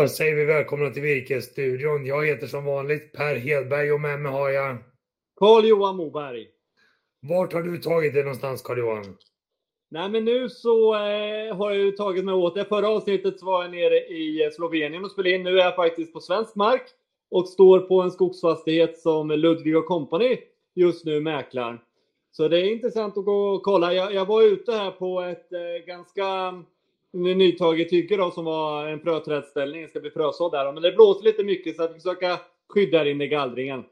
Då 0.00 0.08
säger 0.08 0.36
vi 0.36 0.44
välkomna 0.44 0.90
till 0.90 1.02
Virkesstudion. 1.02 2.06
Jag 2.06 2.26
heter 2.26 2.46
som 2.46 2.64
vanligt 2.64 3.12
Per 3.12 3.36
Hedberg 3.36 3.92
och 3.92 4.00
med 4.00 4.20
mig 4.20 4.32
har 4.32 4.50
jag 4.50 4.76
Carl-Johan 5.36 5.96
Moberg. 5.96 6.46
Vart 7.22 7.52
har 7.52 7.62
du 7.62 7.78
tagit 7.78 8.14
dig 8.14 8.22
någonstans 8.22 8.62
Carl-Johan? 8.62 9.16
Nej 9.90 10.08
men 10.08 10.24
nu 10.24 10.48
så 10.48 10.94
eh, 10.94 11.56
har 11.56 11.70
jag 11.70 11.76
ju 11.76 11.92
tagit 11.92 12.24
mig 12.24 12.34
åt 12.34 12.54
det. 12.54 12.64
Förra 12.64 12.88
avsnittet 12.88 13.40
så 13.40 13.46
var 13.46 13.62
jag 13.62 13.70
nere 13.70 13.98
i 13.98 14.44
eh, 14.44 14.50
Slovenien 14.50 15.04
och 15.04 15.10
spelade 15.10 15.34
in. 15.34 15.42
Nu 15.42 15.58
är 15.58 15.64
jag 15.64 15.76
faktiskt 15.76 16.12
på 16.12 16.20
svensk 16.20 16.54
mark 16.54 16.84
och 17.30 17.48
står 17.48 17.80
på 17.80 18.02
en 18.02 18.10
skogsfastighet 18.10 18.98
som 18.98 19.30
Ludvig 19.30 19.84
Company 19.86 20.36
just 20.74 21.04
nu 21.04 21.20
mäklar. 21.20 21.84
Så 22.30 22.48
det 22.48 22.60
är 22.60 22.72
intressant 22.72 23.18
att 23.18 23.24
gå 23.24 23.48
och 23.48 23.62
kolla. 23.62 23.92
Jag, 23.92 24.14
jag 24.14 24.26
var 24.26 24.42
ute 24.42 24.72
här 24.72 24.90
på 24.90 25.20
ett 25.20 25.52
eh, 25.52 25.86
ganska 25.86 26.54
nytaget 27.12 27.88
tycker 27.88 28.18
då 28.18 28.30
som 28.30 28.44
var 28.44 28.86
en 28.86 29.00
fröträdställning. 29.00 29.82
Det 29.82 29.88
ska 29.88 30.00
bli 30.00 30.10
frösådd 30.10 30.52
där. 30.52 30.72
Men 30.72 30.82
det 30.82 30.92
blåser 30.92 31.24
lite 31.24 31.44
mycket 31.44 31.76
så 31.76 31.82
att 31.82 31.90
vi 31.90 31.94
försöker 31.94 32.36
skydda 32.68 33.10
in 33.10 33.20
i 33.20 33.28
gallringen. 33.28 33.84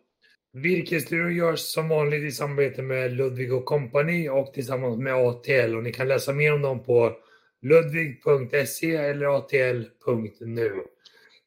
Virkestudion 0.53 1.37
görs 1.37 1.61
som 1.61 1.89
vanligt 1.89 2.23
i 2.23 2.31
samarbete 2.31 2.83
med 2.83 3.13
Ludvig 3.13 3.53
och 3.53 3.65
Company 3.65 4.29
och 4.29 4.53
tillsammans 4.53 4.99
med 4.99 5.15
ATL 5.15 5.77
och 5.77 5.83
ni 5.83 5.93
kan 5.93 6.09
läsa 6.09 6.33
mer 6.33 6.55
om 6.55 6.63
dem 6.63 6.85
på 6.85 7.17
ludvig.se 7.63 8.97
eller 8.97 9.37
atl.nu. 9.37 10.73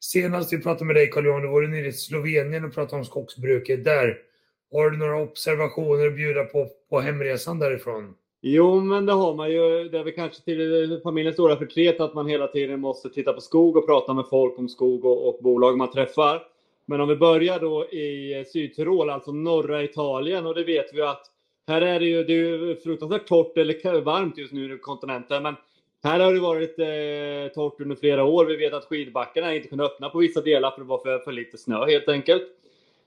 Senast 0.00 0.52
vi 0.52 0.62
pratade 0.62 0.84
med 0.84 0.96
dig 0.96 1.10
Carl-Johan, 1.10 1.42
då 1.42 1.48
var 1.48 1.62
du 1.62 1.68
nere 1.68 1.86
i 1.86 1.92
Slovenien 1.92 2.64
och 2.64 2.74
pratade 2.74 2.96
om 2.96 3.04
skogsbruket 3.04 3.84
där. 3.84 4.18
Har 4.72 4.90
du 4.90 4.96
några 4.96 5.16
observationer 5.16 6.06
att 6.06 6.14
bjuda 6.14 6.44
på 6.44 6.68
på 6.90 7.00
hemresan 7.00 7.58
därifrån? 7.58 8.14
Jo, 8.44 8.80
men 8.80 9.06
det 9.06 9.12
har 9.12 9.34
man 9.34 9.50
ju. 9.50 9.88
Det 9.88 9.98
är 9.98 10.04
väl 10.04 10.12
kanske 10.12 10.42
till 10.44 11.00
familjens 11.02 11.36
stora 11.36 11.56
förtret 11.56 12.00
att 12.00 12.14
man 12.14 12.26
hela 12.26 12.46
tiden 12.46 12.80
måste 12.80 13.08
titta 13.08 13.32
på 13.32 13.40
skog 13.40 13.76
och 13.76 13.86
prata 13.86 14.14
med 14.14 14.24
folk 14.30 14.58
om 14.58 14.68
skog 14.68 15.04
och, 15.04 15.28
och 15.28 15.38
bolag 15.42 15.78
man 15.78 15.90
träffar. 15.90 16.42
Men 16.86 17.00
om 17.00 17.08
vi 17.08 17.16
börjar 17.16 17.60
då 17.60 17.84
i 17.84 18.44
Sydtirol, 18.52 19.10
alltså 19.10 19.32
norra 19.32 19.82
Italien, 19.82 20.46
och 20.46 20.54
det 20.54 20.64
vet 20.64 20.94
vi 20.94 21.02
att 21.02 21.26
här 21.66 21.80
är 21.80 22.00
det 22.00 22.06
ju, 22.06 22.24
det 22.24 22.32
är 22.32 22.74
fruktansvärt 22.74 23.26
torrt 23.26 23.58
eller 23.58 24.00
varmt 24.00 24.38
just 24.38 24.52
nu 24.52 24.74
i 24.74 24.78
kontinenten, 24.78 25.42
men 25.42 25.56
här 26.02 26.20
har 26.20 26.34
det 26.34 26.40
varit 26.40 26.78
eh, 26.78 27.54
torrt 27.54 27.80
under 27.80 27.96
flera 27.96 28.24
år. 28.24 28.44
Vi 28.44 28.56
vet 28.56 28.74
att 28.74 28.84
skidbackarna 28.84 29.54
inte 29.54 29.68
kunde 29.68 29.84
öppna 29.84 30.08
på 30.08 30.18
vissa 30.18 30.40
delar 30.40 30.70
för 30.70 30.80
det 30.80 30.86
var 30.86 30.98
för, 30.98 31.18
för 31.18 31.32
lite 31.32 31.58
snö 31.58 31.86
helt 31.86 32.08
enkelt. 32.08 32.42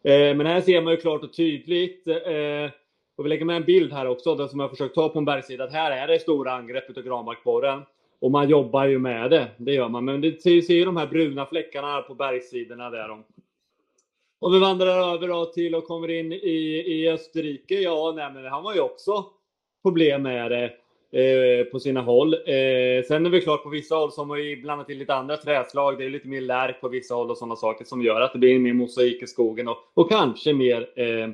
Eh, 0.04 0.36
men 0.36 0.46
här 0.46 0.62
ser 0.62 0.82
man 0.82 0.94
ju 0.94 0.98
klart 0.98 1.24
och 1.24 1.34
tydligt 1.34 2.08
eh, 2.08 2.72
och 3.16 3.26
vi 3.26 3.30
lägger 3.30 3.46
med 3.46 3.56
en 3.56 3.64
bild 3.64 3.94
här 3.94 4.08
också, 4.08 4.36
den 4.36 4.50
som 4.50 4.60
jag 4.60 4.70
försökt 4.70 4.96
ta 4.96 5.10
på 5.10 5.20
en 5.20 5.26
bergssida, 5.26 5.64
att 5.64 5.72
här 5.72 5.92
är 5.92 6.08
det 6.08 6.20
stora 6.20 6.52
angreppet 6.52 6.98
av 6.98 7.04
granbarkborren. 7.04 7.82
Och 8.20 8.32
man 8.32 8.50
jobbar 8.50 8.86
ju 8.86 9.00
med 9.00 9.30
det, 9.32 9.48
det 9.58 9.74
gör 9.74 9.90
man. 9.90 10.06
Men 10.06 10.22
det 10.22 10.42
ser 10.42 10.74
ju 10.74 10.86
de 10.86 10.98
här 10.98 11.08
bruna 11.08 11.46
fläckarna 11.46 12.02
på 12.02 12.16
bergssidorna 12.16 12.90
där. 12.90 13.24
Och 14.40 14.54
vi 14.54 14.60
vandrar 14.60 15.14
över 15.14 15.28
då 15.28 15.46
till 15.46 15.76
och 15.76 15.88
kommer 15.88 16.12
in 16.12 16.32
i, 16.32 16.84
i 16.88 17.10
Österrike. 17.10 17.76
Ja, 17.76 18.14
nej, 18.16 18.32
men 18.34 18.46
han 18.46 18.64
var 18.64 18.74
ju 18.74 18.80
också 18.80 19.26
problem 19.84 20.22
med 20.24 20.52
det 20.52 20.74
eh, 21.12 21.66
på 21.66 21.80
sina 21.80 22.02
håll. 22.02 22.34
Eh, 22.34 23.04
sen 23.08 23.26
är 23.26 23.30
det 23.30 23.42
klart 23.42 23.64
på 23.64 23.70
vissa 23.70 23.96
håll 23.96 24.12
som 24.12 24.30
har 24.30 24.38
ju 24.38 24.62
blandat 24.62 24.90
in 24.90 25.00
lite 25.00 25.16
andra 25.16 25.38
träslag. 25.38 25.98
Det 25.98 26.06
är 26.06 26.10
lite 26.10 26.28
mer 26.28 26.42
lärk 26.42 26.82
på 26.82 26.88
vissa 26.88 27.16
håll 27.16 27.32
och 27.32 27.38
sådana 27.38 27.56
saker 27.56 27.86
som 27.86 28.02
gör 28.02 28.22
att 28.22 28.34
det 28.34 28.40
blir 28.40 28.60
mer 28.60 28.74
mosaik 28.74 29.24
i 29.24 29.28
skogen 29.28 29.68
och, 29.68 29.78
och 29.94 30.10
kanske 30.10 30.54
mer 30.54 30.90
eh, 30.96 31.30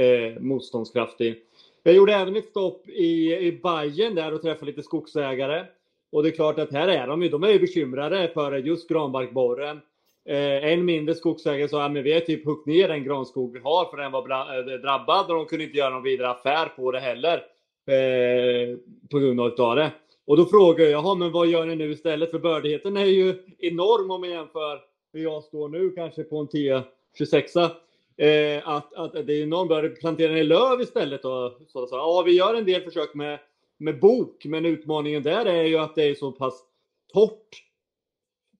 eh, 0.00 0.40
motståndskraftig. 0.40 1.36
Jag 1.82 1.94
gjorde 1.94 2.14
även 2.14 2.36
ett 2.36 2.48
stopp 2.48 2.88
i, 2.88 3.36
i 3.36 3.60
Bayern 3.62 4.14
där 4.14 4.34
och 4.34 4.42
träffade 4.42 4.66
lite 4.66 4.82
skogsägare. 4.82 5.64
Och 6.12 6.22
det 6.22 6.28
är 6.28 6.32
klart 6.32 6.58
att 6.58 6.72
här 6.72 6.88
är 6.88 7.06
de 7.06 7.22
ju, 7.22 7.28
de 7.28 7.42
är 7.44 7.48
ju 7.48 7.58
bekymrade 7.58 8.30
för 8.34 8.52
just 8.58 8.88
granbarkborren. 8.88 9.80
Eh, 10.28 10.72
en 10.72 10.84
mindre 10.84 11.14
skogsägare 11.14 11.68
sa 11.68 11.84
att 11.84 11.92
vi 11.92 12.12
har 12.12 12.20
typ 12.20 12.44
huggit 12.44 12.66
ner 12.66 12.88
den 12.88 13.04
granskog 13.04 13.52
vi 13.52 13.58
har 13.58 13.84
för 13.84 13.96
den 13.96 14.12
var 14.12 14.20
eh, 14.20 14.80
drabbad 14.80 15.30
och 15.30 15.36
de 15.36 15.46
kunde 15.46 15.64
inte 15.64 15.78
göra 15.78 15.90
någon 15.90 16.02
vidare 16.02 16.30
affär 16.30 16.66
på 16.66 16.92
det 16.92 17.00
heller. 17.00 17.42
Eh, 17.86 18.76
på 19.10 19.18
grund 19.18 19.40
av 19.40 19.76
det. 19.76 19.90
Och 20.26 20.36
då 20.36 20.44
frågar 20.44 20.84
jag, 20.84 20.92
jaha 20.92 21.14
men 21.14 21.32
vad 21.32 21.46
gör 21.46 21.66
ni 21.66 21.76
nu 21.76 21.92
istället? 21.92 22.30
För 22.30 22.38
bördigheten 22.38 22.96
är 22.96 23.04
ju 23.04 23.34
enorm 23.58 24.10
om 24.10 24.20
man 24.20 24.30
jämför 24.30 24.80
hur 25.12 25.22
jag 25.22 25.44
står 25.44 25.68
nu 25.68 25.90
kanske 25.90 26.22
på 26.22 26.38
en 26.38 26.48
10-26. 26.48 27.70
Eh, 28.16 28.68
att, 28.68 28.94
att 28.94 29.26
det 29.26 29.42
är 29.42 29.46
någon 29.46 29.68
börjar 29.68 29.88
plantera 29.90 30.32
ner 30.32 30.44
löv 30.44 30.80
istället. 30.80 31.24
Och, 31.24 31.52
så, 31.68 31.86
så, 31.86 31.96
ja, 31.96 32.22
vi 32.26 32.32
gör 32.32 32.54
en 32.54 32.64
del 32.64 32.82
försök 32.82 33.14
med, 33.14 33.38
med 33.78 34.00
bok, 34.00 34.44
men 34.44 34.64
utmaningen 34.64 35.22
där 35.22 35.46
är 35.46 35.62
ju 35.62 35.78
att 35.78 35.94
det 35.94 36.02
är 36.02 36.14
så 36.14 36.32
pass 36.32 36.64
torrt 37.12 37.64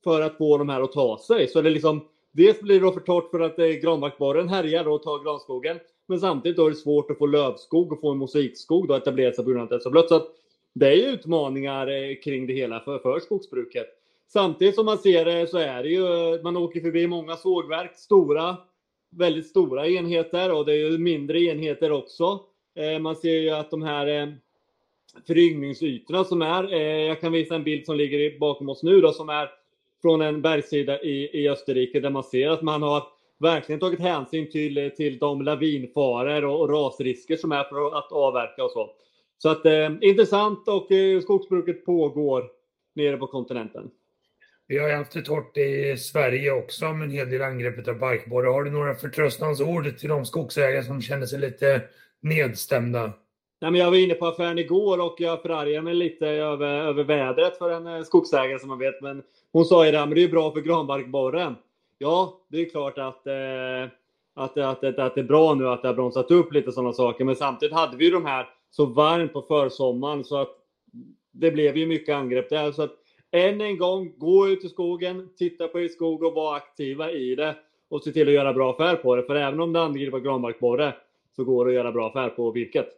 för 0.04 0.20
att 0.20 0.36
få 0.36 0.58
de 0.58 0.68
här 0.68 0.80
att 0.80 0.92
ta 0.92 1.18
sig. 1.18 1.48
Så 1.48 1.62
det 1.62 1.70
liksom, 1.70 2.08
dels 2.32 2.60
blir 2.60 2.80
det 2.80 2.92
för 2.92 3.00
torrt 3.00 3.30
för 3.30 3.40
att 3.40 3.58
eh, 3.58 3.66
granbarkborren 3.66 4.48
härjar 4.48 4.88
och 4.88 5.02
tar 5.02 5.24
granskogen. 5.24 5.78
Men 6.06 6.20
samtidigt 6.20 6.56
då 6.56 6.66
är 6.66 6.70
det 6.70 6.76
svårt 6.76 7.10
att 7.10 7.18
få 7.18 7.26
lövskog 7.26 7.92
och 7.92 8.00
få 8.00 8.10
en 8.10 8.18
mosaikskog 8.18 8.88
då 8.88 8.94
etablera 8.94 9.32
sig 9.32 9.44
på 9.44 9.50
grund 9.50 9.60
av 9.60 9.64
att 9.64 9.70
det 9.70 9.76
är 9.76 9.80
så 9.80 9.90
blött. 9.90 10.08
Så 10.08 10.14
att 10.14 10.28
det 10.72 10.86
är 10.86 11.12
utmaningar 11.12 11.86
eh, 11.86 12.16
kring 12.24 12.46
det 12.46 12.52
hela 12.52 12.80
för, 12.80 12.98
för 12.98 13.20
skogsbruket. 13.20 13.86
Samtidigt 14.28 14.74
som 14.74 14.86
man 14.86 14.98
ser 14.98 15.24
det 15.24 15.46
så 15.46 15.58
är 15.58 15.82
det 15.82 15.88
ju, 15.88 16.42
man 16.42 16.56
åker 16.56 16.80
förbi 16.80 17.06
många 17.06 17.36
sågverk, 17.36 17.96
stora, 17.96 18.56
väldigt 19.10 19.46
stora 19.46 19.88
enheter 19.88 20.52
och 20.52 20.66
det 20.66 20.72
är 20.72 20.90
ju 20.90 20.98
mindre 20.98 21.40
enheter 21.40 21.92
också. 21.92 22.40
Eh, 22.74 22.98
man 22.98 23.16
ser 23.16 23.40
ju 23.40 23.50
att 23.50 23.70
de 23.70 23.82
här 23.82 24.06
eh, 24.06 24.28
föryngringsytorna 25.26 26.24
som 26.24 26.42
är, 26.42 26.72
eh, 26.72 27.06
jag 27.06 27.20
kan 27.20 27.32
visa 27.32 27.54
en 27.54 27.64
bild 27.64 27.86
som 27.86 27.96
ligger 27.96 28.38
bakom 28.38 28.68
oss 28.68 28.82
nu 28.82 29.00
då, 29.00 29.12
som 29.12 29.28
är 29.28 29.50
från 30.02 30.20
en 30.20 30.42
bergssida 30.42 31.02
i, 31.02 31.42
i 31.42 31.48
Österrike 31.48 32.00
där 32.00 32.10
man 32.10 32.24
ser 32.24 32.50
att 32.50 32.62
man 32.62 32.82
har 32.82 33.02
verkligen 33.38 33.80
tagit 33.80 34.00
hänsyn 34.00 34.50
till, 34.50 34.90
till 34.96 35.18
de 35.18 35.42
lavinfaror 35.42 36.44
och, 36.44 36.60
och 36.60 36.68
rasrisker 36.68 37.36
som 37.36 37.52
är 37.52 37.64
för 37.64 37.98
att 37.98 38.12
avverka 38.12 38.64
och 38.64 38.70
så. 38.70 38.90
Så 39.38 39.48
att 39.48 39.66
eh, 39.66 39.90
intressant 40.00 40.68
och 40.68 40.92
eh, 40.92 41.20
skogsbruket 41.20 41.84
pågår 41.84 42.50
nere 42.94 43.16
på 43.16 43.26
kontinenten. 43.26 43.90
Vi 44.70 44.78
har 44.78 44.90
haft 44.90 45.12
det 45.12 45.22
torrt 45.22 45.56
i 45.56 45.96
Sverige 45.96 46.52
också 46.52 46.92
med 46.92 47.04
en 47.04 47.10
hel 47.10 47.30
del 47.30 47.42
angrepp 47.42 47.88
av 47.88 47.98
barkborre. 47.98 48.48
Har 48.48 48.64
du 48.64 48.70
några 48.70 48.94
förtröstansord 48.94 49.98
till 49.98 50.08
de 50.08 50.24
skogsägare 50.24 50.84
som 50.84 51.02
känner 51.02 51.26
sig 51.26 51.38
lite 51.38 51.82
nedstämda? 52.20 53.12
Nej, 53.60 53.70
men 53.70 53.74
jag 53.74 53.90
var 53.90 53.96
inne 53.96 54.14
på 54.14 54.26
affären 54.26 54.58
igår 54.58 55.00
och 55.00 55.14
jag 55.18 55.42
förargade 55.42 55.82
mig 55.82 55.94
lite 55.94 56.26
över, 56.26 56.66
över 56.66 57.04
vädret 57.04 57.58
för 57.58 57.70
en 57.70 57.86
eh, 57.86 58.02
skogsägare 58.02 58.58
som 58.58 58.68
man 58.68 58.78
vet. 58.78 59.02
Men 59.02 59.22
hon 59.52 59.64
sa 59.64 59.86
ju 59.86 59.92
det, 59.92 60.06
men 60.06 60.14
det 60.14 60.24
är 60.24 60.28
bra 60.28 60.52
för 60.52 60.60
granbarkborren. 60.60 61.54
Ja, 61.98 62.40
det 62.48 62.60
är 62.60 62.70
klart 62.70 62.98
att, 62.98 63.26
eh, 63.26 63.82
att, 64.34 64.58
att, 64.58 64.84
att, 64.84 64.98
att 64.98 65.14
det 65.14 65.20
är 65.20 65.24
bra 65.24 65.54
nu 65.54 65.68
att 65.68 65.82
det 65.82 65.88
har 65.88 65.94
bromsat 65.94 66.30
upp 66.30 66.52
lite 66.52 66.72
sådana 66.72 66.92
saker. 66.92 67.24
Men 67.24 67.36
samtidigt 67.36 67.74
hade 67.74 67.96
vi 67.96 68.04
ju 68.04 68.10
de 68.10 68.26
här 68.26 68.48
så 68.70 68.86
varmt 68.86 69.32
på 69.32 69.42
försommaren 69.42 70.24
så 70.24 70.36
att 70.36 70.56
det 71.32 71.50
blev 71.50 71.76
ju 71.76 71.86
mycket 71.86 72.14
angrepp 72.14 72.50
där. 72.50 72.72
Så 72.72 72.82
att 72.82 72.99
än 73.32 73.60
en 73.60 73.78
gång, 73.78 74.12
gå 74.18 74.48
ut 74.48 74.64
i 74.64 74.68
skogen, 74.68 75.28
titta 75.38 75.68
på 75.68 75.80
er 75.80 75.88
skog 75.88 76.22
och 76.22 76.34
var 76.34 76.56
aktiva 76.56 77.10
i 77.10 77.34
det. 77.34 77.56
Och 77.88 78.02
se 78.02 78.12
till 78.12 78.28
att 78.28 78.34
göra 78.34 78.52
bra 78.52 78.72
affär 78.72 78.96
på 78.96 79.16
det. 79.16 79.22
För 79.22 79.34
även 79.34 79.60
om 79.60 79.72
det 79.72 79.80
angriper 79.82 80.18
granbarkborre 80.18 80.94
så 81.36 81.44
går 81.44 81.64
det 81.64 81.70
att 81.70 81.74
göra 81.74 81.92
bra 81.92 82.08
affär 82.08 82.28
på 82.28 82.50
virket. 82.50 82.88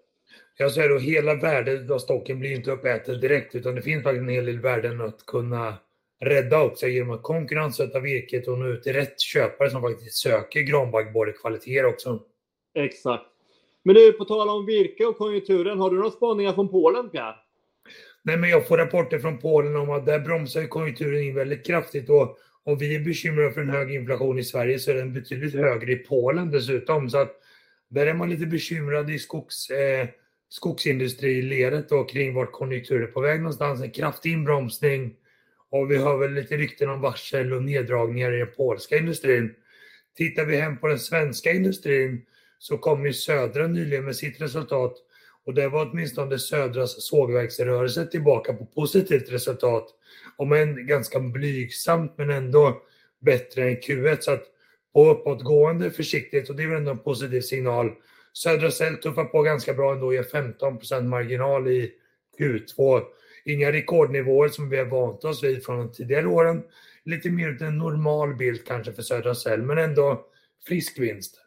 Jag 0.56 0.72
säger 0.72 0.88
då, 0.88 0.98
hela 0.98 1.34
värdet 1.34 1.90
av 1.90 1.98
stocken 1.98 2.40
blir 2.40 2.56
inte 2.56 2.70
uppätet 2.70 3.20
direkt, 3.20 3.54
utan 3.54 3.74
det 3.74 3.82
finns 3.82 4.02
faktiskt 4.02 4.22
en 4.22 4.28
hel 4.28 4.46
del 4.46 4.60
värden 4.60 5.00
att 5.00 5.26
kunna 5.26 5.74
rädda 6.20 6.62
också 6.62 6.86
genom 6.86 7.10
att 7.10 7.22
konkurrenssätta 7.22 8.00
virket 8.00 8.48
och 8.48 8.58
nå 8.58 8.66
ut 8.66 8.82
till 8.82 8.92
rätt 8.92 9.20
köpare 9.20 9.70
som 9.70 9.82
faktiskt 9.82 10.16
söker 10.16 10.60
granbarkborrekvaliteter 10.60 11.86
också. 11.86 12.20
Exakt. 12.74 13.24
Men 13.82 13.94
du, 13.94 14.12
på 14.12 14.24
tal 14.24 14.48
om 14.48 14.66
virke 14.66 15.06
och 15.06 15.18
konjunkturen, 15.18 15.78
har 15.78 15.90
du 15.90 15.96
några 15.96 16.10
spaningar 16.10 16.52
från 16.52 16.68
Polen, 16.68 17.10
Pierre? 17.10 17.34
Nej, 18.24 18.36
men 18.36 18.50
jag 18.50 18.66
får 18.66 18.78
rapporter 18.78 19.18
från 19.18 19.38
Polen 19.38 19.76
om 19.76 19.90
att 19.90 20.06
där 20.06 20.20
bromsar 20.20 20.66
konjunkturen 20.66 21.22
in 21.22 21.34
väldigt 21.34 21.66
kraftigt 21.66 22.10
och 22.10 22.38
om 22.64 22.78
vi 22.78 22.94
är 22.94 23.00
bekymrade 23.00 23.52
för 23.52 23.60
en 23.60 23.70
hög 23.70 23.94
inflation 23.94 24.38
i 24.38 24.44
Sverige 24.44 24.78
så 24.78 24.90
är 24.90 24.94
den 24.94 25.12
betydligt 25.12 25.54
högre 25.54 25.92
i 25.92 25.96
Polen 25.96 26.50
dessutom. 26.50 27.10
Så 27.10 27.18
att 27.18 27.36
där 27.88 28.06
är 28.06 28.14
man 28.14 28.30
lite 28.30 28.46
bekymrad 28.46 29.10
i 29.10 29.18
skogs, 29.18 29.70
eh, 29.70 30.08
skogsindustriledet 30.48 31.88
då 31.88 32.04
kring 32.04 32.34
vart 32.34 32.52
konjunkturen 32.52 33.02
är 33.02 33.06
på 33.06 33.20
väg 33.20 33.40
någonstans. 33.40 33.82
En 33.82 33.90
kraftig 33.90 34.32
inbromsning 34.32 35.14
och 35.70 35.90
vi 35.90 35.96
har 35.96 36.18
väl 36.18 36.32
lite 36.32 36.56
rykten 36.56 36.90
om 36.90 37.00
varsel 37.00 37.52
och 37.52 37.62
neddragningar 37.62 38.32
i 38.32 38.38
den 38.38 38.52
polska 38.56 38.96
industrin. 38.96 39.54
Tittar 40.16 40.44
vi 40.44 40.56
hem 40.56 40.78
på 40.78 40.88
den 40.88 40.98
svenska 40.98 41.52
industrin 41.52 42.26
så 42.58 42.78
kom 42.78 43.06
ju 43.06 43.12
Södra 43.12 43.66
nyligen 43.66 44.04
med 44.04 44.16
sitt 44.16 44.40
resultat 44.40 44.96
och 45.46 45.54
det 45.54 45.68
var 45.68 45.90
åtminstone 45.90 46.38
Södras 46.38 47.02
sågverksrörelse 47.02 48.06
tillbaka 48.06 48.52
på 48.52 48.66
positivt 48.66 49.32
resultat. 49.32 49.88
Om 50.36 50.52
än 50.52 50.86
ganska 50.86 51.20
blygsamt 51.20 52.14
men 52.16 52.30
ändå 52.30 52.82
bättre 53.20 53.68
än 53.68 53.76
Q1. 53.76 54.16
Så 54.20 54.32
att 54.32 54.44
på 54.92 55.10
uppåtgående 55.10 55.90
försiktigt 55.90 56.50
och 56.50 56.56
det 56.56 56.62
är 56.62 56.66
väl 56.66 56.76
ändå 56.76 56.90
en 56.90 56.98
positiv 56.98 57.40
signal. 57.40 57.90
Södra 58.32 58.70
Cell 58.70 58.96
tuffar 58.96 59.24
på 59.24 59.42
ganska 59.42 59.74
bra 59.74 59.92
ändå, 59.92 60.14
ger 60.14 60.22
15% 60.22 61.02
marginal 61.02 61.68
i 61.68 61.92
Q2. 62.38 63.02
Inga 63.44 63.72
rekordnivåer 63.72 64.48
som 64.48 64.68
vi 64.68 64.76
har 64.76 64.84
vant 64.84 65.24
oss 65.24 65.44
vid 65.44 65.64
från 65.64 65.78
de 65.78 65.92
tidigare 65.92 66.26
åren. 66.26 66.62
lite 67.04 67.30
mer 67.30 67.62
en 67.62 67.78
normal 67.78 68.34
bild 68.34 68.66
kanske 68.66 68.92
för 68.92 69.02
Södra 69.02 69.34
Cell, 69.34 69.62
men 69.62 69.78
ändå 69.78 70.26
frisk 70.66 70.98
vinst. 70.98 71.41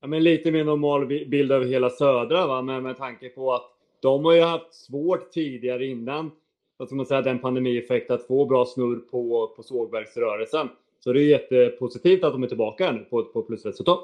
Ja, 0.00 0.06
men 0.06 0.22
lite 0.22 0.50
mer 0.50 0.64
normal 0.64 1.06
bild 1.06 1.52
över 1.52 1.66
hela 1.66 1.90
Södra, 1.90 2.46
va? 2.46 2.62
Men 2.62 2.82
med 2.82 2.96
tanke 2.96 3.28
på 3.28 3.54
att 3.54 3.70
de 4.02 4.24
har 4.24 4.34
ju 4.34 4.40
haft 4.40 4.74
svårt 4.74 5.32
tidigare 5.32 5.86
innan 5.86 6.30
vad 6.76 6.88
ska 6.88 6.96
man 6.96 7.06
säga, 7.06 7.22
den 7.22 7.38
pandemieffekt 7.38 8.10
att 8.10 8.26
få 8.26 8.46
bra 8.46 8.66
snurr 8.66 8.96
på, 8.96 9.52
på 9.56 9.62
sågverksrörelsen. 9.62 10.68
Så 10.98 11.12
det 11.12 11.22
är 11.22 11.24
jättepositivt 11.24 12.24
att 12.24 12.32
de 12.32 12.42
är 12.42 12.46
tillbaka 12.46 12.92
nu 12.92 12.98
på, 12.98 13.24
på 13.24 13.42
plusresultat. 13.42 14.00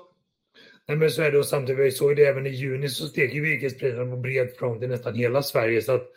Nej, 0.89 0.97
men 0.97 1.11
så 1.11 1.23
är 1.23 1.33
det 1.33 1.39
och 1.39 1.47
samtidigt, 1.47 1.87
vi 1.87 1.91
såg 1.91 2.17
det 2.17 2.25
även 2.25 2.47
i 2.47 2.51
juni 2.51 2.89
så 2.89 3.07
steg 3.07 3.35
ju 3.35 3.43
virkespriserna 3.43 4.11
på 4.11 4.17
bred 4.17 4.51
front 4.59 4.83
i 4.83 4.87
nästan 4.87 5.15
hela 5.15 5.43
Sverige. 5.43 5.83
Så 5.83 5.93
att 5.93 6.09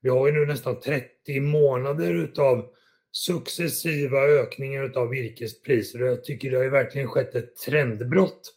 vi 0.00 0.08
har 0.08 0.26
ju 0.26 0.32
nu 0.32 0.46
nästan 0.46 0.80
30 0.80 1.40
månader 1.40 2.14
utav 2.14 2.68
successiva 3.12 4.18
ökningar 4.18 4.84
utav 4.84 5.08
virkespriser. 5.08 6.02
Och 6.02 6.08
Jag 6.08 6.24
tycker 6.24 6.50
det 6.50 6.56
har 6.56 6.64
ju 6.64 6.70
verkligen 6.70 7.08
skett 7.08 7.34
ett 7.34 7.56
trendbrott 7.56 8.55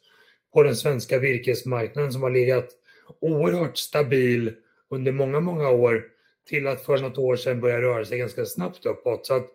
på 0.54 0.64
den 0.64 0.76
svenska 0.76 1.20
virkesmarknaden 1.20 2.12
som 2.12 2.24
har 2.24 2.30
legat 2.30 2.70
oerhört 3.22 3.78
stabil 3.78 4.54
under 4.90 5.12
många, 5.12 5.40
många 5.40 5.70
år 5.70 6.04
till 6.50 6.68
att 6.68 6.86
för 6.86 6.98
något 6.98 7.18
år 7.18 7.36
sedan 7.36 7.62
börja 7.62 7.82
röra 7.82 8.06
sig 8.06 8.18
ganska 8.18 8.46
snabbt 8.46 8.86
uppåt. 8.86 9.26
Så 9.26 9.34
att 9.34 9.48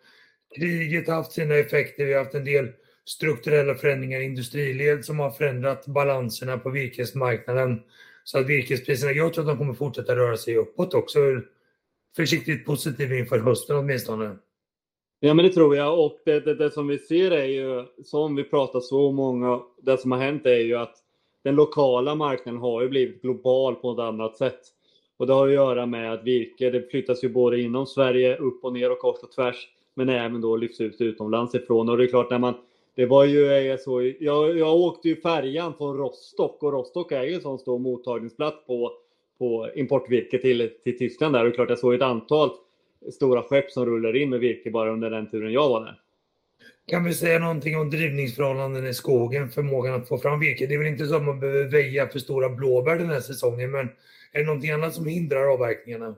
kriget 0.57 1.09
har 1.09 1.15
haft 1.15 1.33
sina 1.33 1.55
effekter. 1.55 2.05
Vi 2.05 2.13
har 2.13 2.25
haft 2.25 2.35
en 2.35 2.45
del 2.45 2.73
strukturella 3.05 3.75
förändringar 3.75 4.21
i 4.21 4.25
industriled 4.25 5.05
som 5.05 5.19
har 5.19 5.31
förändrat 5.31 5.87
balanserna 5.87 6.59
på 6.59 6.71
virkesmarknaden. 6.71 7.83
Så 8.25 8.39
att 8.39 8.47
virkespriserna, 8.47 9.13
jag 9.13 9.35
tror 9.35 9.45
att 9.45 9.49
de 9.49 9.59
kommer 9.59 9.75
fortsätta 9.75 10.17
röra 10.17 10.37
sig 10.37 10.57
uppåt 10.57 10.95
också. 10.95 11.19
Försiktigt 12.17 12.67
positiv 12.67 13.13
inför 13.13 13.39
hösten 13.39 13.77
åtminstone. 13.77 14.37
Ja, 15.25 15.35
men 15.35 15.45
det 15.45 15.53
tror 15.53 15.77
jag. 15.77 16.05
Och 16.05 16.19
det, 16.25 16.41
det, 16.41 16.55
det, 16.55 16.71
som 16.71 16.89
vi 16.89 16.99
ser 16.99 17.31
är 17.31 17.45
ju, 17.45 17.85
som 18.05 18.37
vi 18.37 18.45
pratar 18.45 18.81
så 18.81 19.13
många, 19.13 19.61
det 19.83 19.99
som 19.99 20.13
har 20.13 20.19
hänt 20.19 20.47
är 20.47 20.59
ju 20.59 20.75
att 20.75 20.97
den 21.43 21.55
lokala 21.55 22.15
marknaden 22.15 22.61
har 22.61 22.83
ju 22.83 22.89
blivit 22.89 23.23
global 23.23 23.75
på 23.75 23.93
ett 23.93 23.99
annat 23.99 24.37
sätt. 24.37 24.61
Och 25.17 25.27
det 25.27 25.33
har 25.33 25.49
att 25.49 25.55
göra 25.55 25.87
med 25.87 26.13
att 26.13 26.25
virke, 26.25 26.71
det 26.71 26.91
flyttas 26.91 27.25
ju 27.25 27.29
både 27.29 27.61
inom 27.61 27.87
Sverige, 27.87 28.37
upp 28.37 28.65
och 28.65 28.73
ner 28.73 28.93
och 28.93 28.99
kors 28.99 29.23
och 29.23 29.33
tvärs, 29.33 29.69
men 29.95 30.09
även 30.09 30.41
då 30.41 30.57
lyfts 30.57 30.81
ut 30.81 31.01
utomlands 31.01 31.55
ifrån. 31.55 31.89
Och 31.89 31.97
det 31.97 32.05
är 32.05 32.09
klart, 32.09 32.31
när 32.31 32.39
man, 32.39 32.55
det 32.95 33.07
var 33.07 33.25
ju 33.25 33.79
så, 33.79 34.13
jag, 34.21 34.59
jag 34.59 34.77
åkte 34.77 35.09
ju 35.09 35.17
färjan 35.17 35.75
från 35.75 35.97
Rostock 35.97 36.63
och 36.63 36.73
Rostock 36.73 37.13
är 37.13 37.23
ju 37.23 37.35
en 37.35 37.41
sån 37.41 37.59
stor 37.59 37.79
mottagningsplats 37.79 38.67
på, 38.67 38.93
på 39.39 39.69
importvirke 39.75 40.39
till, 40.39 40.71
till 40.83 40.99
Tyskland 40.99 41.35
där. 41.35 41.41
Och 41.41 41.47
det 41.47 41.53
är 41.53 41.55
klart, 41.55 41.69
jag 41.69 41.79
såg 41.79 41.95
ett 41.95 42.03
antal 42.03 42.51
stora 43.13 43.43
skepp 43.43 43.71
som 43.71 43.87
rullar 43.87 44.17
in 44.17 44.31
med 44.31 44.41
virke 44.41 44.71
bara 44.71 44.93
under 44.93 45.11
den 45.11 45.31
turen 45.31 45.53
jag 45.53 45.69
var 45.69 45.81
där. 45.85 46.01
Kan 46.87 47.05
vi 47.05 47.15
säga 47.15 47.39
någonting 47.39 47.77
om 47.77 47.91
drivningsförhållanden 47.91 48.87
i 48.87 48.95
skogen, 48.95 49.51
förmågan 49.51 49.95
att 49.95 50.09
få 50.09 50.19
fram 50.19 50.41
virke? 50.41 50.67
Det 50.67 50.75
är 50.75 50.79
väl 50.79 50.87
inte 50.87 51.07
så 51.07 51.17
att 51.17 51.25
man 51.25 51.41
behöver 51.41 51.65
väja 51.65 52.09
för 52.09 52.19
stora 52.19 52.49
blåbär 52.49 52.99
den 52.99 53.11
här 53.11 53.21
säsongen, 53.21 53.71
men 53.71 53.89
är 54.33 54.39
det 54.39 54.47
någonting 54.47 54.71
annat 54.71 54.95
som 54.95 55.07
hindrar 55.07 55.53
avverkningarna? 55.53 56.15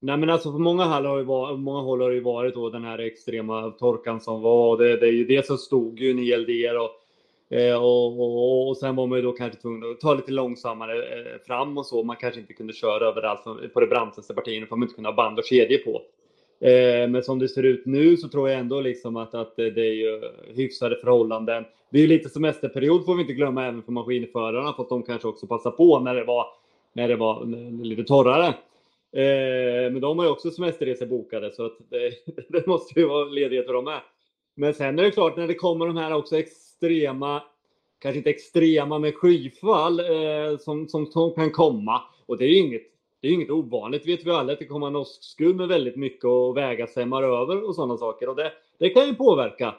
Nej 0.00 0.16
men 0.16 0.30
alltså 0.30 0.52
på 0.52 0.58
många 0.58 0.84
håll 0.84 1.06
har 1.06 1.18
det 1.18 1.24
varit, 1.24 1.60
många 1.60 1.80
håll 1.80 2.00
har 2.00 2.10
det 2.10 2.20
varit 2.20 2.54
då 2.54 2.70
den 2.70 2.84
här 2.84 2.98
extrema 2.98 3.70
torkan 3.70 4.20
som 4.20 4.42
var. 4.42 4.78
Det, 4.78 4.96
det 4.96 5.06
är 5.06 5.12
ju 5.12 5.24
det 5.24 5.46
som 5.46 5.58
stod 5.58 6.00
ju 6.00 6.10
en 6.10 6.18
hel 6.18 6.46
del 6.46 6.76
och, 6.76 6.90
Eh, 7.52 7.82
och, 7.82 8.20
och, 8.20 8.68
och 8.68 8.76
sen 8.76 8.96
var 8.96 9.06
man 9.06 9.18
ju 9.18 9.22
då 9.22 9.32
kanske 9.32 9.60
tvungen 9.60 9.90
att 9.90 10.00
ta 10.00 10.14
lite 10.14 10.32
långsammare 10.32 10.96
eh, 10.96 11.38
fram 11.46 11.78
och 11.78 11.86
så. 11.86 12.02
Man 12.02 12.16
kanske 12.16 12.40
inte 12.40 12.52
kunde 12.52 12.72
köra 12.72 13.06
överallt 13.06 13.44
på 13.74 13.80
de 13.80 13.86
brantaste 13.86 14.34
partierna 14.34 14.66
för 14.66 14.76
man 14.76 14.82
inte 14.82 14.94
kunde 14.94 15.10
ha 15.10 15.16
band 15.16 15.38
och 15.38 15.44
kedjor 15.44 15.78
på. 15.78 16.02
Eh, 16.66 17.08
men 17.08 17.22
som 17.22 17.38
det 17.38 17.48
ser 17.48 17.62
ut 17.62 17.86
nu 17.86 18.16
så 18.16 18.28
tror 18.28 18.48
jag 18.48 18.60
ändå 18.60 18.80
liksom 18.80 19.16
att, 19.16 19.34
att 19.34 19.56
det 19.56 19.80
är 19.80 19.94
ju 19.94 20.20
hyfsade 20.54 20.96
förhållanden. 20.96 21.64
Det 21.90 21.98
är 21.98 22.02
ju 22.02 22.08
lite 22.08 22.28
semesterperiod 22.28 23.04
får 23.04 23.14
vi 23.14 23.20
inte 23.20 23.32
glömma 23.32 23.66
även 23.66 23.82
för 23.82 23.92
maskinförarna 23.92 24.72
för 24.72 24.82
att 24.82 24.88
de 24.88 25.02
kanske 25.02 25.28
också 25.28 25.46
passar 25.46 25.70
på 25.70 25.98
när 26.00 26.14
det 26.14 26.24
var, 26.24 26.46
när 26.92 27.08
det 27.08 27.16
var 27.16 27.44
lite 27.84 28.04
torrare. 28.04 28.46
Eh, 29.12 29.92
men 29.92 30.00
de 30.00 30.18
har 30.18 30.24
ju 30.24 30.30
också 30.30 30.50
semesterresor 30.50 31.06
bokade 31.06 31.52
så 31.52 31.66
att 31.66 31.76
det, 31.90 32.12
det 32.48 32.66
måste 32.66 33.00
ju 33.00 33.06
vara 33.06 33.24
ledighet 33.24 33.66
för 33.66 33.72
dem 33.72 33.84
med. 33.84 34.00
Men 34.54 34.74
sen 34.74 34.98
är 34.98 35.02
det 35.02 35.10
klart 35.10 35.36
när 35.36 35.48
det 35.48 35.54
kommer 35.54 35.86
de 35.86 35.96
här 35.96 36.14
också 36.14 36.36
extrema, 36.82 37.42
kanske 37.98 38.18
inte 38.18 38.30
extrema 38.30 38.98
med 38.98 39.14
skyfall 39.14 40.00
eh, 40.00 40.58
som, 40.58 40.88
som, 40.88 41.06
som 41.06 41.34
kan 41.34 41.50
komma. 41.50 42.02
Och 42.26 42.38
det 42.38 42.44
är 42.44 42.48
ju 42.48 42.58
inget 42.58 42.82
det 43.20 43.28
är 43.28 43.32
inget 43.32 43.50
ovanligt, 43.50 44.06
vet 44.06 44.26
vi 44.26 44.30
alla, 44.30 44.52
att 44.52 44.58
det 44.58 44.66
kommer 44.66 44.86
en 44.86 44.96
åskskur 44.96 45.54
med 45.54 45.68
väldigt 45.68 45.96
mycket 45.96 46.24
och 46.24 46.56
vägasämmar 46.56 47.22
över 47.22 47.68
och 47.68 47.74
sådana 47.74 47.96
saker. 47.96 48.28
Och 48.28 48.36
det, 48.36 48.52
det 48.78 48.88
kan 48.88 49.06
ju 49.06 49.14
påverka. 49.14 49.74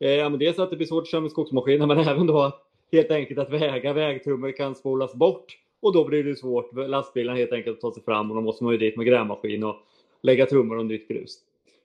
Eh, 0.00 0.30
men 0.30 0.38
dels 0.38 0.58
att 0.58 0.70
det 0.70 0.76
blir 0.76 0.86
svårt 0.86 1.02
att 1.02 1.08
köra 1.08 1.20
med 1.20 1.30
skogsmaskiner, 1.30 1.86
men 1.86 1.98
även 2.08 2.26
då 2.26 2.40
att 2.40 2.60
helt 2.92 3.10
enkelt 3.10 3.38
att 3.38 3.50
väga 3.50 3.92
vägtrummor 3.92 4.52
kan 4.52 4.74
spolas 4.74 5.14
bort. 5.14 5.58
Och 5.80 5.92
då 5.92 6.04
blir 6.04 6.24
det 6.24 6.36
svårt 6.36 6.70
för 6.74 6.88
lastbilarna 6.88 7.38
helt 7.38 7.52
enkelt 7.52 7.76
att 7.76 7.80
ta 7.80 7.92
sig 7.92 8.02
fram 8.02 8.30
och 8.30 8.36
då 8.36 8.42
måste 8.42 8.64
man 8.64 8.72
ju 8.72 8.78
dit 8.78 8.96
med 8.96 9.06
grävmaskin 9.06 9.64
och 9.64 9.76
lägga 10.22 10.46
trummor 10.46 10.78
och 10.78 10.86
nytt 10.86 11.08
grus. 11.08 11.38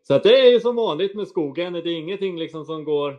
Så 0.07 0.13
att 0.13 0.23
det 0.23 0.39
är 0.39 0.51
ju 0.51 0.59
som 0.59 0.75
vanligt 0.75 1.15
med 1.15 1.27
skogen. 1.27 1.73
Det 1.73 1.79
är 1.79 1.87
ingenting 1.87 2.37
liksom 2.39 2.65
som 2.65 2.83
går 2.83 3.17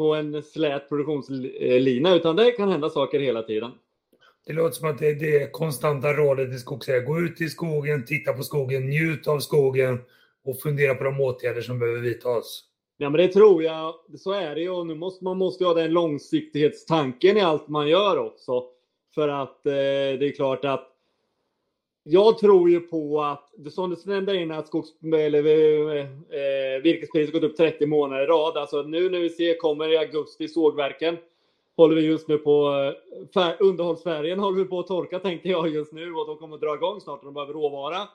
på 0.00 0.14
en 0.14 0.42
slät 0.42 0.88
produktionslina, 0.88 2.14
utan 2.14 2.36
det 2.36 2.50
kan 2.50 2.68
hända 2.68 2.90
saker 2.90 3.20
hela 3.20 3.42
tiden. 3.42 3.70
Det 4.46 4.52
låter 4.52 4.72
som 4.76 4.90
att 4.90 4.98
det 4.98 5.08
är 5.08 5.14
det 5.14 5.52
konstanta 5.52 6.12
rådet 6.12 6.54
i 6.54 6.58
skogsägare. 6.58 7.04
Gå 7.04 7.20
ut 7.20 7.40
i 7.40 7.48
skogen, 7.48 8.04
titta 8.04 8.32
på 8.32 8.42
skogen, 8.42 8.88
njut 8.88 9.28
av 9.28 9.38
skogen 9.40 9.98
och 10.44 10.60
fundera 10.60 10.94
på 10.94 11.04
de 11.04 11.20
åtgärder 11.20 11.60
som 11.60 11.78
behöver 11.78 12.00
vidtas. 12.00 12.64
Ja, 12.96 13.10
men 13.10 13.20
det 13.20 13.28
tror 13.28 13.62
jag. 13.62 13.94
Så 14.18 14.32
är 14.32 14.54
det 14.54 14.60
ju. 14.60 14.84
Nu 14.84 14.94
måste, 14.94 15.24
man 15.24 15.38
måste 15.38 15.64
ha 15.64 15.74
den 15.74 15.92
långsiktighetstanken 15.92 17.36
i 17.36 17.40
allt 17.40 17.68
man 17.68 17.88
gör 17.88 18.18
också. 18.18 18.64
För 19.14 19.28
att 19.28 19.66
eh, 19.66 19.72
det 19.72 20.28
är 20.28 20.36
klart 20.36 20.64
att 20.64 20.88
jag 22.02 22.38
tror 22.38 22.70
ju 22.70 22.80
på 22.80 23.22
att, 23.22 23.72
som 23.72 23.90
du 23.90 23.96
nämnde 24.12 24.36
innan, 24.36 24.58
att 24.58 24.66
skogs, 24.66 24.88
eller, 25.14 25.38
eh, 25.98 26.82
virkespriset 26.82 27.32
gått 27.34 27.42
upp 27.42 27.56
30 27.56 27.86
månader 27.86 28.22
i 28.22 28.26
rad. 28.26 28.56
Alltså 28.56 28.82
nu 28.82 29.10
när 29.10 29.20
vi 29.20 29.30
ser 29.30 29.58
kommer 29.58 29.92
i 29.92 29.96
augusti 29.96 30.48
sågverken 30.48 31.16
håller 31.76 31.96
vi 31.96 32.02
just 32.02 32.28
nu 32.28 32.38
på, 32.38 32.68
eh, 32.68 33.30
fär, 33.34 33.56
underhållsfärgen 33.60 34.38
håller 34.38 34.58
vi 34.58 34.64
på 34.64 34.78
att 34.78 34.86
torka 34.86 35.18
tänkte 35.18 35.48
jag 35.48 35.68
just 35.68 35.92
nu 35.92 36.14
och 36.14 36.26
de 36.26 36.36
kommer 36.36 36.54
att 36.54 36.60
dra 36.60 36.74
igång 36.74 37.00
snart 37.00 37.18
och 37.18 37.24
de 37.24 37.34
behöver 37.34 37.52
råvara. 37.52 38.08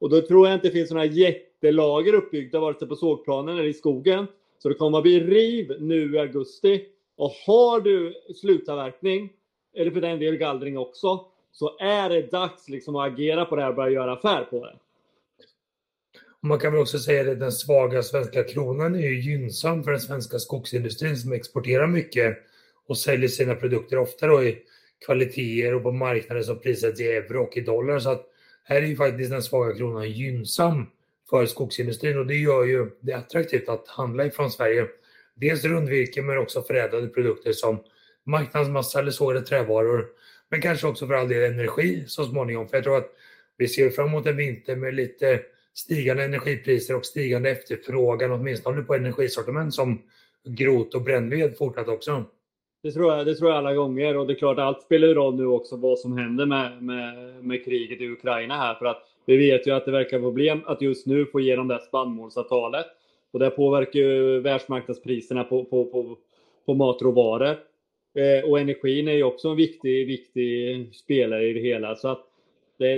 Och 0.00 0.10
då 0.10 0.20
tror 0.20 0.46
jag 0.46 0.56
inte 0.56 0.68
det 0.68 0.72
finns 0.72 0.90
några 0.90 1.04
jättelager 1.04 2.14
uppbyggda 2.14 2.60
vare 2.60 2.78
sig 2.78 2.88
på 2.88 2.96
sågplanen 2.96 3.58
eller 3.58 3.68
i 3.68 3.74
skogen. 3.74 4.26
Så 4.58 4.68
det 4.68 4.74
kommer 4.74 4.98
att 4.98 5.04
bli 5.04 5.20
riv 5.20 5.76
nu 5.80 6.14
i 6.14 6.18
augusti. 6.18 6.84
Och 7.16 7.30
har 7.46 7.80
du 7.80 8.14
slutavverkning, 8.40 9.32
eller 9.76 9.90
för 9.90 10.00
den 10.00 10.18
del 10.18 10.36
gallring 10.36 10.78
också, 10.78 11.24
så 11.52 11.78
är 11.78 12.08
det 12.08 12.30
dags 12.30 12.68
liksom 12.68 12.96
att 12.96 13.12
agera 13.12 13.44
på 13.44 13.56
det 13.56 13.62
här 13.62 13.68
och 13.68 13.74
börja 13.74 13.90
göra 13.90 14.12
affär 14.12 14.44
på 14.44 14.64
det. 14.64 14.76
Man 16.40 16.58
kan 16.58 16.72
väl 16.72 16.82
också 16.82 16.98
säga 16.98 17.32
att 17.32 17.40
den 17.40 17.52
svaga 17.52 18.02
svenska 18.02 18.44
kronan 18.44 18.94
är 18.94 19.08
ju 19.08 19.20
gynnsam 19.20 19.84
för 19.84 19.90
den 19.90 20.00
svenska 20.00 20.38
skogsindustrin 20.38 21.16
som 21.16 21.32
exporterar 21.32 21.86
mycket 21.86 22.38
och 22.86 22.98
säljer 22.98 23.28
sina 23.28 23.54
produkter 23.54 23.98
ofta 23.98 24.26
då 24.26 24.44
i 24.44 24.58
kvaliteter 25.06 25.74
och 25.74 25.82
på 25.82 25.92
marknader 25.92 26.42
som 26.42 26.60
prissätts 26.60 27.00
i 27.00 27.12
euro 27.12 27.42
och 27.42 27.56
i 27.56 27.60
dollar. 27.60 27.98
Så 27.98 28.10
att 28.10 28.26
här 28.64 28.76
är 28.76 28.86
ju 28.86 28.96
faktiskt 28.96 29.30
den 29.30 29.42
svaga 29.42 29.74
kronan 29.74 30.10
gynnsam 30.10 30.86
för 31.30 31.46
skogsindustrin 31.46 32.18
och 32.18 32.26
det 32.26 32.36
gör 32.36 32.64
ju 32.64 32.90
det 33.00 33.12
attraktivt 33.12 33.68
att 33.68 33.88
handla 33.88 34.26
ifrån 34.26 34.50
Sverige. 34.50 34.86
Dels 35.34 35.64
rundvirke 35.64 36.22
men 36.22 36.38
också 36.38 36.62
förädlade 36.62 37.08
produkter 37.08 37.52
som 37.52 37.84
marknadsmassa 38.24 38.98
eller 38.98 39.10
sågade 39.10 39.46
trävaror. 39.46 40.06
Men 40.52 40.60
kanske 40.60 40.86
också 40.86 41.06
för 41.06 41.14
all 41.14 41.28
del 41.28 41.52
energi 41.52 42.04
så 42.06 42.24
småningom. 42.24 42.68
För 42.68 42.76
jag 42.76 42.84
tror 42.84 42.96
att 42.96 43.10
vi 43.56 43.68
ser 43.68 43.90
fram 43.90 44.08
emot 44.08 44.26
en 44.26 44.36
vinter 44.36 44.76
med 44.76 44.94
lite 44.94 45.40
stigande 45.74 46.24
energipriser 46.24 46.96
och 46.96 47.06
stigande 47.06 47.50
efterfrågan 47.50 48.32
åtminstone 48.32 48.82
på 48.82 48.94
energisortiment 48.94 49.74
som 49.74 50.02
grot 50.44 50.94
och 50.94 51.02
brännved 51.02 51.56
fortsatt 51.56 51.88
också. 51.88 52.24
Det 52.82 52.92
tror, 52.92 53.12
jag, 53.12 53.26
det 53.26 53.34
tror 53.34 53.50
jag 53.50 53.58
alla 53.58 53.74
gånger 53.74 54.16
och 54.16 54.26
det 54.26 54.32
är 54.32 54.38
klart 54.38 54.58
allt 54.58 54.82
spelar 54.82 55.08
ju 55.08 55.14
roll 55.14 55.36
nu 55.36 55.46
också 55.46 55.76
vad 55.76 55.98
som 55.98 56.18
händer 56.18 56.46
med, 56.46 56.82
med, 56.82 57.44
med 57.44 57.64
kriget 57.64 58.00
i 58.00 58.08
Ukraina 58.08 58.56
här 58.56 58.74
för 58.74 58.86
att 58.86 59.02
vi 59.26 59.36
vet 59.36 59.66
ju 59.66 59.70
att 59.70 59.84
det 59.84 59.90
verkar 59.90 60.20
problem 60.20 60.60
att 60.66 60.82
just 60.82 61.06
nu 61.06 61.26
få 61.26 61.40
igenom 61.40 61.68
det 61.68 61.74
här 61.74 61.82
spannmålsavtalet 61.82 62.86
och 63.32 63.38
det 63.38 63.50
påverkar 63.50 64.00
ju 64.00 64.40
världsmarknadspriserna 64.40 65.44
på, 65.44 65.64
på, 65.64 65.84
på, 65.84 66.16
på 66.66 66.74
matråvaror. 66.74 67.56
Eh, 68.14 68.50
och 68.50 68.60
energin 68.60 69.08
är 69.08 69.12
ju 69.12 69.22
också 69.22 69.48
en 69.48 69.56
viktig, 69.56 70.06
viktig 70.06 70.94
spelare 70.94 71.48
i 71.48 71.52
det 71.52 71.60
hela 71.60 71.96
så 71.96 72.08
att 72.08 72.26
det, 72.78 72.92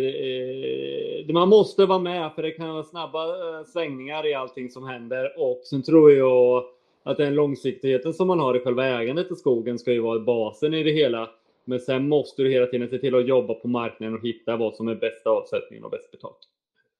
eh, 1.28 1.34
man 1.34 1.48
måste 1.48 1.86
vara 1.86 1.98
med 1.98 2.32
för 2.34 2.42
det 2.42 2.50
kan 2.50 2.68
vara 2.68 2.82
snabba 2.82 3.24
eh, 3.24 3.64
svängningar 3.64 4.26
i 4.26 4.34
allting 4.34 4.70
som 4.70 4.86
händer 4.86 5.32
och 5.38 5.60
sen 5.64 5.82
tror 5.82 6.12
jag 6.12 6.64
att 7.02 7.16
den 7.16 7.34
långsiktigheten 7.34 8.14
som 8.14 8.26
man 8.26 8.40
har 8.40 8.56
i 8.56 8.60
själva 8.60 8.86
ägandet 8.86 9.32
i 9.32 9.34
skogen 9.34 9.78
ska 9.78 9.92
ju 9.92 10.00
vara 10.00 10.20
basen 10.20 10.74
i 10.74 10.82
det 10.82 10.92
hela. 10.92 11.30
Men 11.64 11.80
sen 11.80 12.08
måste 12.08 12.42
du 12.42 12.50
hela 12.50 12.66
tiden 12.66 12.88
se 12.88 12.98
till 12.98 13.14
att 13.14 13.28
jobba 13.28 13.54
på 13.54 13.68
marknaden 13.68 14.14
och 14.14 14.24
hitta 14.24 14.56
vad 14.56 14.74
som 14.74 14.88
är 14.88 14.94
bästa 14.94 15.30
avsättningen 15.30 15.84
och 15.84 15.90
bäst 15.90 16.10
betalt. 16.10 16.38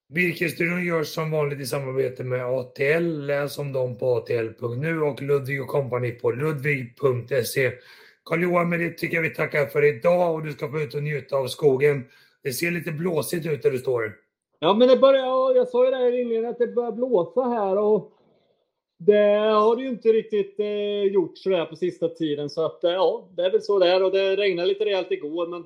Virkesstudion 0.09 0.85
görs 0.85 1.07
som 1.07 1.31
vanligt 1.31 1.61
i 1.61 1.67
samarbete 1.67 2.25
med 2.25 2.45
ATL. 2.45 3.27
Läs 3.27 3.59
om 3.59 3.73
dem 3.73 3.99
på 3.99 4.17
atl.nu 4.17 5.01
och 5.01 5.23
Ludvig 5.23 5.63
och 5.63 5.69
kompani 5.69 6.11
på 6.11 6.31
ludvig.se. 6.31 7.73
Karl-Johan, 8.25 8.69
med 8.69 8.81
det 8.81 8.91
tycker 8.91 9.17
jag 9.17 9.23
vi 9.23 9.35
tackar 9.35 9.67
för 9.67 9.97
idag 9.97 10.35
och 10.35 10.45
du 10.45 10.53
ska 10.53 10.71
få 10.71 10.81
ut 10.81 10.95
och 10.95 11.03
njuta 11.03 11.37
av 11.37 11.47
skogen. 11.47 12.05
Det 12.43 12.53
ser 12.53 12.71
lite 12.71 12.93
blåsigt 12.93 13.47
ut 13.47 13.63
där 13.63 13.71
du 13.71 13.79
står. 13.79 14.13
Ja, 14.59 14.75
men 14.75 14.89
det 14.89 14.97
börjar, 14.97 15.57
jag 15.57 15.69
sa 15.69 15.85
ju 15.85 15.91
det 15.91 16.17
i 16.17 16.21
inledningen 16.21 16.51
att 16.51 16.59
det 16.59 16.67
börjar 16.67 16.93
blåsa 16.93 17.43
här 17.43 17.79
och 17.79 18.13
det 18.99 19.53
har 19.53 19.77
det 19.77 19.83
ju 19.83 19.89
inte 19.89 20.09
riktigt 20.09 20.61
eh, 20.61 21.13
gjort 21.13 21.39
sådär 21.39 21.65
på 21.65 21.77
sista 21.77 22.09
tiden. 22.09 22.51
Så 22.51 22.65
att 22.65 22.85
eh, 22.85 22.91
ja, 22.91 23.29
det 23.37 23.43
är 23.43 23.51
väl 23.51 23.63
så 23.63 23.79
där 23.79 24.03
och 24.03 24.11
det 24.11 24.37
regnade 24.37 24.69
lite 24.69 24.85
rejält 24.85 25.11
igår. 25.11 25.47
Men 25.47 25.65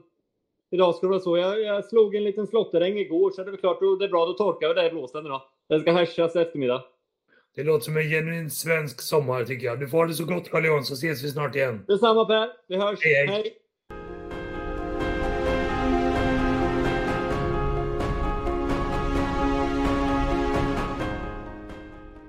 idag 0.70 0.94
ska 0.94 1.06
det 1.06 1.10
vara 1.10 1.20
så. 1.20 1.36
Jag, 1.36 1.60
jag 1.60 1.84
slog 1.84 2.14
en 2.14 2.24
liten 2.24 2.46
slåtterregn 2.46 2.98
igår 2.98 3.30
så 3.30 3.42
det 3.42 3.48
är 3.48 3.50
väl 3.50 3.60
klart 3.60 3.80
det 3.80 4.04
är 4.04 4.08
bra. 4.08 4.26
Då 4.26 4.32
torkar 4.32 4.68
vi 4.68 4.74
det 4.74 4.86
i 4.86 4.90
blåsten 4.90 5.26
idag. 5.26 5.42
Det 5.68 5.80
ska 5.80 5.92
hässjas 5.92 6.36
i 6.36 6.38
eftermiddag. 6.38 6.82
Det 7.58 7.64
låter 7.64 7.84
som 7.84 7.96
en 7.96 8.08
genuin 8.08 8.50
svensk 8.50 9.00
sommar 9.00 9.44
tycker 9.44 9.66
jag. 9.66 9.80
Du 9.80 9.88
får 9.88 9.98
ha 9.98 10.06
det 10.06 10.14
så 10.14 10.24
gott 10.24 10.50
Carl 10.50 10.66
Johan 10.66 10.84
så 10.84 10.94
ses 10.94 11.24
vi 11.24 11.30
snart 11.30 11.56
igen. 11.56 11.84
Detsamma 11.88 12.24
Per. 12.24 12.48
Vi 12.68 12.76
hörs. 12.76 13.04
Hej. 13.04 13.26
hej. 13.26 13.52